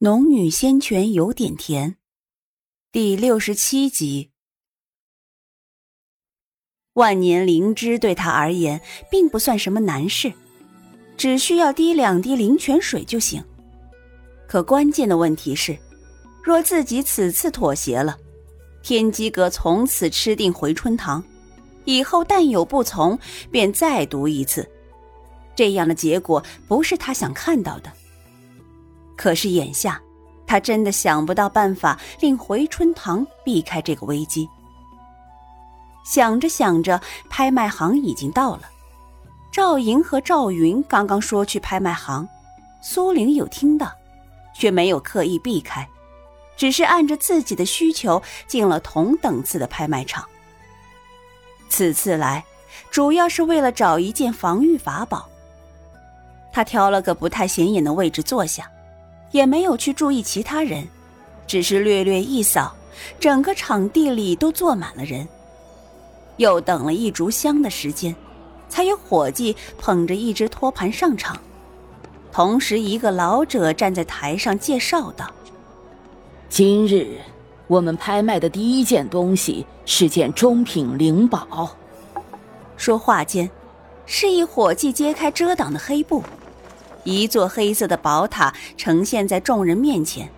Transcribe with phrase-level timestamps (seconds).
[0.00, 1.96] 农女仙泉有点甜，
[2.92, 4.30] 第六十七集。
[6.92, 8.80] 万年灵芝对他而言
[9.10, 10.32] 并不算什么难事，
[11.16, 13.42] 只需要滴两滴灵泉水就行。
[14.46, 15.76] 可关键的问题是，
[16.44, 18.16] 若自己此次妥协了，
[18.84, 21.24] 天机阁从此吃定回春堂，
[21.84, 23.18] 以后但有不从，
[23.50, 24.64] 便再毒一次。
[25.56, 27.92] 这样的结果不是他想看到的。
[29.18, 30.00] 可是眼下，
[30.46, 34.48] 他真的想不到办法令回春堂避开这个危机。
[36.04, 38.62] 想着想着，拍卖行已经到了。
[39.50, 42.26] 赵莹和赵云刚刚说去拍卖行，
[42.80, 43.92] 苏玲有听到，
[44.54, 45.86] 却没有刻意避开，
[46.56, 50.24] 只是按着自己的需求进了同等次的拍卖场。
[51.68, 52.44] 此次来，
[52.88, 55.28] 主要是为了找一件防御法宝。
[56.52, 58.70] 他挑了个不太显眼的位置坐下。
[59.30, 60.86] 也没有去注意其他人，
[61.46, 62.74] 只是略略一扫，
[63.20, 65.26] 整个场地里都坐满了人。
[66.36, 68.14] 又等了一炷香的时间，
[68.68, 71.36] 才有伙计捧着一只托盘上场。
[72.30, 75.28] 同时，一个老者站在台上介绍道
[76.48, 77.18] ：“今日
[77.66, 81.76] 我们拍卖的第一件东西是件中品灵宝。”
[82.76, 83.50] 说话间，
[84.06, 86.22] 示意伙计揭开遮挡的黑布。
[87.08, 90.28] 一座黑色的宝塔呈现在众人面前，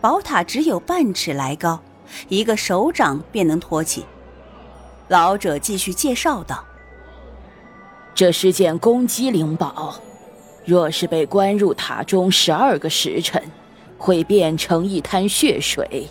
[0.00, 1.80] 宝塔只有半尺来高，
[2.28, 4.04] 一个手掌便能托起。
[5.08, 6.64] 老者继续介绍道
[8.14, 9.96] ：“这是件攻击灵宝，
[10.64, 13.42] 若是被关入塔中十二个时辰，
[13.98, 16.06] 会变成一滩血水，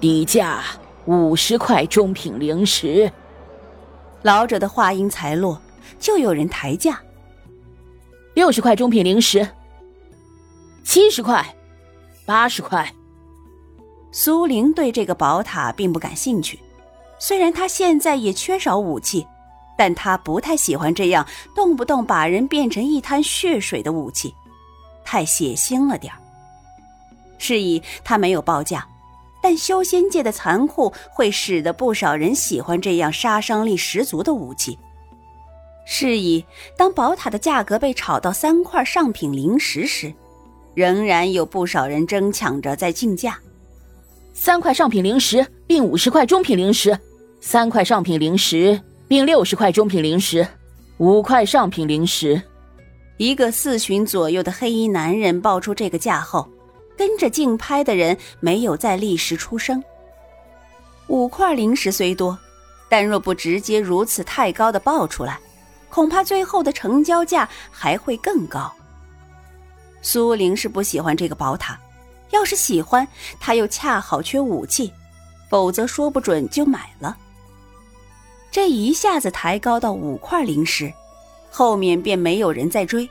[0.00, 0.60] 底价
[1.04, 3.12] 五十块中品灵石。”
[4.22, 5.62] 老者的话音才落，
[6.00, 7.00] 就有人抬价。
[8.34, 9.46] 六十块中品灵石，
[10.82, 11.54] 七十块，
[12.24, 12.90] 八十块。
[14.10, 16.58] 苏玲对这个宝塔并不感兴趣，
[17.18, 19.26] 虽然她现在也缺少武器，
[19.76, 24.34] 但她不太喜欢这样动不动把人变成一滩血水的武器，
[25.04, 26.18] 太血腥了点儿。
[27.36, 28.86] 是以她没有报价，
[29.42, 34.78] 但修仙界的残酷会使得不少人喜欢这样杀伤力十足的武器。
[35.84, 36.44] 是以，
[36.76, 40.12] 当宝塔的价格被炒到三块上品灵石时，
[40.74, 43.38] 仍然有不少人争抢着在竞价。
[44.32, 46.98] 三块上品灵石并五十块中品灵石，
[47.40, 50.46] 三块上品灵石并六十块中品灵石，
[50.98, 52.40] 五块上品灵石。
[53.18, 56.48] 一个四旬左右的黑衣男人报出这个价后，
[56.96, 59.82] 跟着竞拍的人没有再立时出声。
[61.08, 62.38] 五块灵石虽多，
[62.88, 65.38] 但若不直接如此太高的报出来。
[65.92, 68.72] 恐怕最后的成交价还会更高。
[70.00, 71.78] 苏玲是不喜欢这个宝塔，
[72.30, 73.06] 要是喜欢，
[73.38, 74.90] 他又恰好缺武器，
[75.50, 77.14] 否则说不准就买了。
[78.50, 80.90] 这一下子抬高到五块灵石，
[81.50, 83.06] 后面便没有人再追，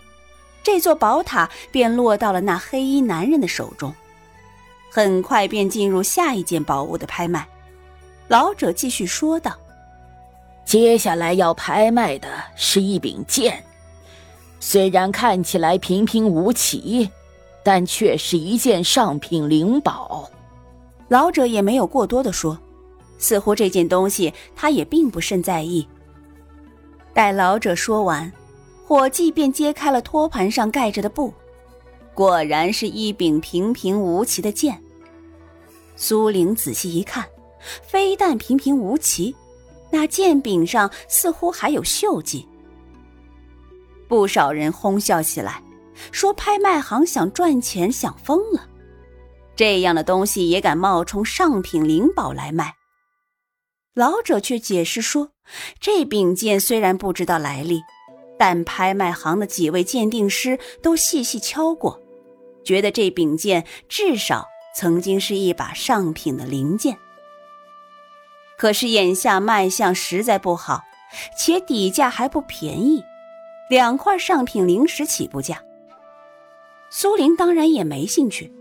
[0.63, 3.93] 这座宝塔便落到了那黑衣男人的手中，
[4.91, 7.47] 很快便进入下一件宝物的拍卖。
[8.27, 9.55] 老者继续说道。
[10.65, 13.63] 接下来要拍卖的是一柄剑，
[14.59, 17.09] 虽然看起来平平无奇，
[17.63, 20.29] 但却是一件上品灵宝。
[21.09, 22.57] 老者也没有过多的说，
[23.17, 25.85] 似乎这件东西他也并不甚在意。
[27.13, 28.31] 待老者说完，
[28.87, 31.33] 伙计便揭开了托盘上盖着的布，
[32.13, 34.81] 果然是一柄平平无奇的剑。
[35.97, 37.25] 苏玲仔细一看，
[37.83, 39.35] 非但平平无奇。
[39.91, 42.47] 那剑柄上似乎还有锈迹，
[44.07, 45.61] 不少人哄笑起来，
[46.11, 48.67] 说拍卖行想赚钱想疯了，
[49.55, 52.75] 这样的东西也敢冒充上品灵宝来卖。
[53.93, 55.31] 老者却解释说，
[55.79, 57.81] 这柄剑虽然不知道来历，
[58.39, 62.01] 但拍卖行的几位鉴定师都细细敲过，
[62.63, 66.97] 觉得这柄剑至少曾经是一把上品的灵剑。
[68.61, 70.83] 可是眼下卖相实在不好，
[71.35, 73.03] 且底价还不便宜，
[73.71, 75.63] 两块上品灵石起步价。
[76.91, 78.53] 苏玲当然也没兴趣，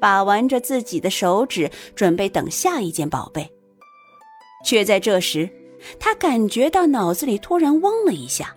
[0.00, 3.48] 把玩着自己的手指，准备等下一件宝贝。
[4.64, 5.48] 却在这时，
[6.00, 8.52] 他感觉到脑子里突然嗡了一下，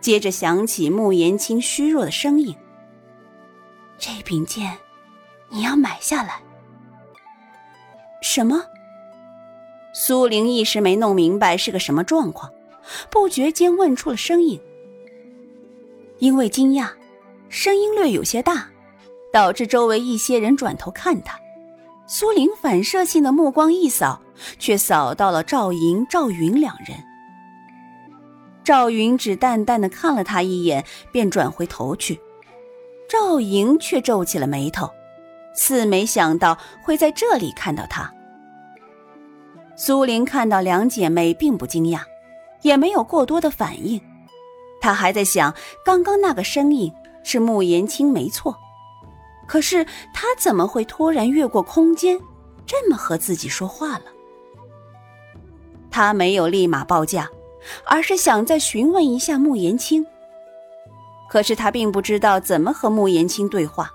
[0.00, 2.56] 接着响起穆言青虚弱的声音
[4.00, 4.78] ：“这柄剑，
[5.50, 6.40] 你要买下来。”
[8.24, 8.64] 什么？
[10.06, 12.52] 苏玲一时没弄明白是个什么状况，
[13.10, 14.60] 不觉间问出了声音。
[16.20, 16.90] 因为惊讶，
[17.48, 18.68] 声音略有些大，
[19.32, 21.36] 导致周围一些人转头看他。
[22.06, 24.22] 苏玲反射性的目光一扫，
[24.60, 26.96] 却扫到了赵莹、赵云两人。
[28.62, 32.20] 赵云只淡淡的看了他一眼，便转回头去。
[33.08, 34.88] 赵莹却皱起了眉头，
[35.56, 38.12] 似没想到会在这里看到他。
[39.76, 42.00] 苏玲看到两姐妹，并不惊讶，
[42.62, 44.00] 也没有过多的反应。
[44.80, 46.92] 她还在想，刚刚那个声音
[47.22, 48.56] 是穆言青没错，
[49.46, 49.84] 可是
[50.14, 52.18] 他怎么会突然越过空间，
[52.64, 54.04] 这么和自己说话了？
[55.90, 57.28] 他没有立马报价。
[57.84, 60.06] 而是想再询问一下穆言青，
[61.28, 63.90] 可是他并不知道怎么和穆言青对话。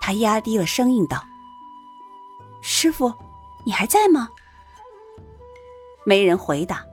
[0.00, 1.22] 他压低了声音道
[2.62, 3.12] ：“师傅，
[3.66, 4.30] 你还在吗？”
[6.08, 6.86] 没人回答。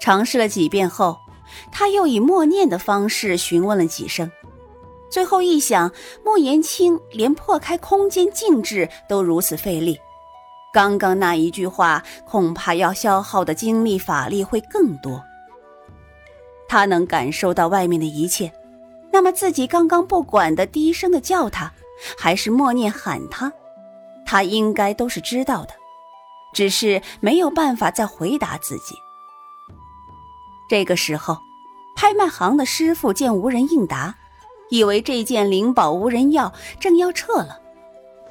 [0.00, 1.18] 尝试了几遍后，
[1.70, 4.32] 他又以默念的方式询问了几声，
[5.10, 5.92] 最后一想，
[6.24, 9.98] 穆言青连破开空间静止都如此费力。
[10.72, 15.22] 刚刚那一句话，恐怕要消耗的精力法力会更多。
[16.66, 18.50] 他能感受到外面的一切，
[19.12, 21.70] 那么自己刚刚不管的低声的叫他，
[22.18, 23.52] 还是默念喊他，
[24.24, 25.74] 他应该都是知道的，
[26.54, 28.94] 只是没有办法再回答自己。
[30.70, 31.36] 这个时候，
[31.94, 34.14] 拍卖行的师傅见无人应答，
[34.70, 37.60] 以为这件灵宝无人要，正要撤了。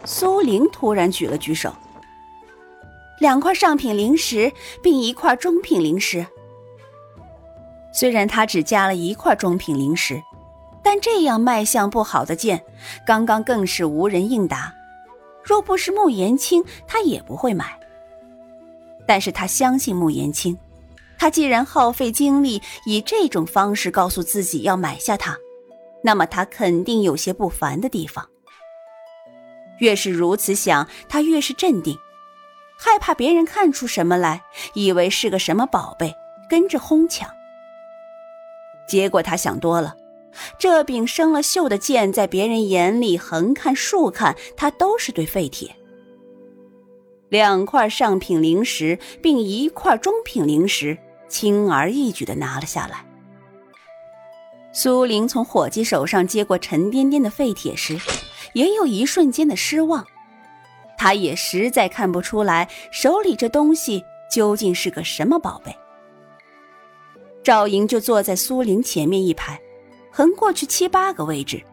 [0.06, 1.72] 苏玲突然举了举手。
[3.20, 6.26] 两块上品灵石，并一块中品灵石。
[7.94, 10.22] 虽然他只加了一块中品灵石，
[10.84, 12.66] 但这样卖相不好的剑，
[13.06, 14.74] 刚刚更是无人应答。
[15.44, 17.80] 若不是穆言青，他也不会买。
[19.08, 20.58] 但是他相信穆言青，
[21.18, 25.38] 他既然耗费精力以这种方式告诉自己要买下它，
[26.04, 28.28] 那么他肯定有些不凡的地方。
[29.80, 31.98] 越是如此想，他越是镇定。
[32.78, 36.14] 害怕别人看出什么来，以为是个什么宝贝，
[36.50, 37.30] 跟着哄抢。
[38.88, 39.96] 结果他想多了，
[40.60, 45.76] 这柄生了锈的剑，在别人眼里横看竖看，他都是对废铁。
[47.34, 50.96] 两块上品灵石，并一块中品灵石，
[51.28, 53.04] 轻而易举的拿了下来。
[54.72, 57.98] 苏玲从伙计手上接过沉甸甸的废铁时，
[58.54, 60.06] 也有一瞬间的失望。
[60.96, 65.76] 他也实在看不出来手里这东西究竟是个什么宝贝。
[67.44, 69.60] 赵莹就坐在苏玲前面一排，
[70.12, 71.64] 横过去七八个位置，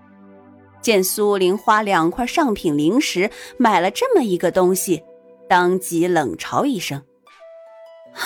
[0.80, 5.02] 见苏玲花两块上品灵石买了这么一个东西，
[5.50, 7.04] 当即冷嘲一声
[8.14, 8.24] ：“哈，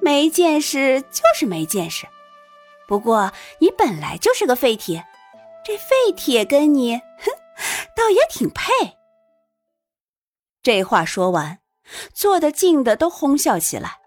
[0.00, 2.06] 没见识就是没见识。
[2.86, 5.04] 不过你本来就是个废铁，
[5.64, 7.32] 这废铁跟你，哼，
[7.96, 8.72] 倒也挺配。”
[10.62, 11.58] 这话说完，
[12.14, 13.98] 坐得近的都哄笑起来。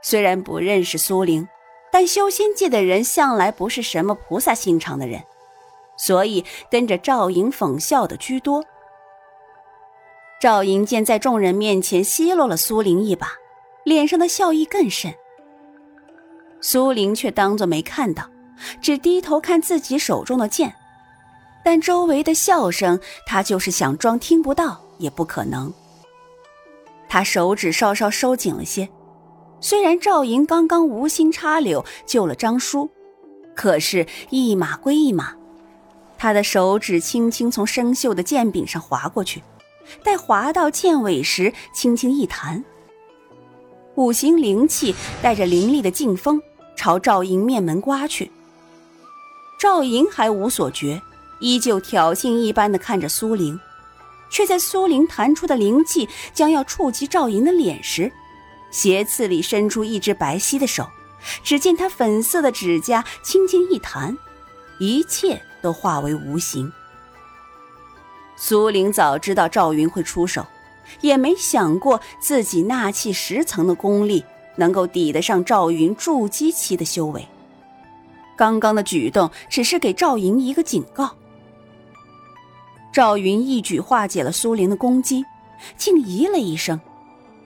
[0.00, 1.48] 虽然不认识苏玲，
[1.90, 5.24] 但修仙界的人向来不是什么菩萨心肠的人，
[5.96, 8.64] 所以跟着赵莹讽笑的居多。
[10.40, 13.32] 赵莹见在众人面前奚落了苏玲一把，
[13.84, 15.12] 脸上的笑意更甚。
[16.60, 18.28] 苏玲却当作没看到，
[18.80, 20.74] 只低头看自己手中的剑，
[21.64, 24.80] 但周围的笑声，她就是想装听不到。
[24.98, 25.72] 也不可能。
[27.08, 28.88] 他手指稍稍收紧了些，
[29.60, 32.90] 虽然赵莹刚刚无心插柳救了张叔，
[33.54, 35.36] 可是，一码归一码，
[36.18, 39.40] 他的手指轻轻从生锈的剑柄上划过去，
[40.02, 42.64] 待滑到剑尾时，轻轻一弹，
[43.94, 46.40] 五行灵气带着凌厉的劲风
[46.76, 48.30] 朝赵莹面门刮去。
[49.58, 51.02] 赵莹还无所觉，
[51.40, 53.58] 依旧挑衅一般的看着苏玲。
[54.30, 58.12] 却在苏玲弹出的灵气将要触及赵莹的脸时，
[58.70, 60.86] 斜刺里伸出一只白皙的手，
[61.42, 64.16] 只见她粉色的指甲轻轻一弹，
[64.78, 66.70] 一切都化为无形。
[68.40, 70.46] 苏玲早知道赵云会出手，
[71.00, 77.26] 也没想过自己纳气十层的功力能够抵得上赵云筑基期的修为。
[78.36, 81.10] 刚刚的举动只是给赵云一个警告。
[82.92, 85.24] 赵云一举化解了苏玲的攻击，
[85.76, 86.80] 竟咦了一声，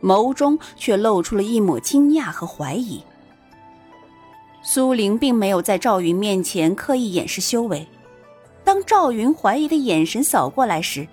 [0.02, 3.02] 眸中却露出了一抹惊讶和怀疑。
[4.62, 7.88] 苏玲并没有在赵云面前刻意掩饰修为，
[8.72, 11.06] 当赵云怀疑的眼神扫过来时，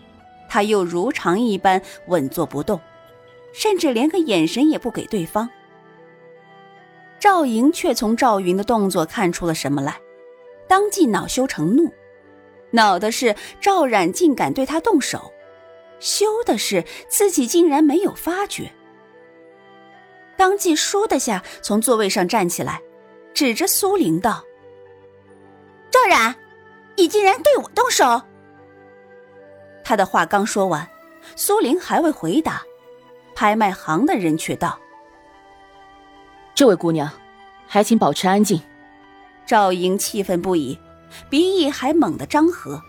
[0.48, 2.80] 他又如常一般稳坐不动，
[3.52, 5.50] 甚至连个眼神也不给对方。
[7.20, 10.00] 赵莹却从赵云的动作看出了什么来，
[10.70, 11.92] 当即恼羞成怒。
[12.72, 15.34] 恼的是赵冉竟敢对他动手，
[16.00, 18.72] 羞的是自己竟然没有发觉。
[20.38, 22.82] 当即倏的下从座位上站起来，
[23.34, 24.46] 指着苏玲道
[25.92, 26.34] ：“赵冉，
[27.00, 28.22] 你竟然对我动手！”
[29.84, 30.88] 他的话刚说完，
[31.36, 32.62] 苏玲还未回答，
[33.36, 34.78] 拍卖行的人却道
[36.54, 37.10] ：“这位姑娘，
[37.68, 38.62] 还请保持安静。”
[39.48, 40.78] 赵莹气愤不已。
[41.28, 42.80] 鼻翼还猛地张合。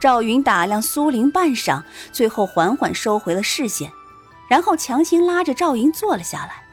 [0.00, 3.92] 赵云打量苏玲半晌，最后缓缓收回了视线，
[4.48, 6.64] 然后强行拉着赵莹坐了下来。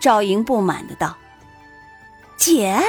[0.00, 1.14] 赵莹不满的道
[2.38, 2.80] ：“姐，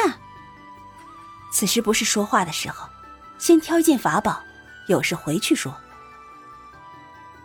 [1.52, 2.88] 此时不是说话的时候，
[3.38, 4.42] 先挑一件法宝，
[4.88, 5.76] 有事回去说。”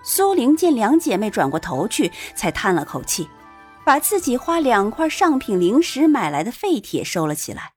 [0.02, 3.28] 苏玲见两姐妹转过头去，才叹了口气，
[3.84, 7.73] 把自己花两块上品灵石买来的废铁收了起来。